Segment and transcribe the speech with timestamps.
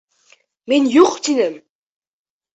[0.73, 1.61] Мин, юҡ, тинем.